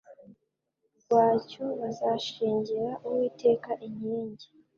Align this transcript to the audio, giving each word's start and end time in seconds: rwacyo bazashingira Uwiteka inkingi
rwacyo 0.99 1.65
bazashingira 1.79 2.89
Uwiteka 3.05 3.69
inkingi 3.87 4.47